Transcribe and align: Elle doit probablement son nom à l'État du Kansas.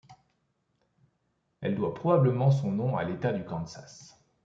Elle 1.61 1.75
doit 1.75 1.93
probablement 1.93 2.49
son 2.49 2.71
nom 2.71 2.97
à 2.97 3.03
l'État 3.03 3.31
du 3.33 3.45
Kansas. 3.45 4.19